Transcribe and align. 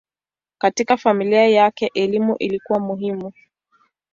Katika 0.57 0.97
familia 0.97 1.47
yake 1.47 1.91
elimu 1.93 2.35
ilikuwa 2.39 2.79
muhimu. 2.79 3.33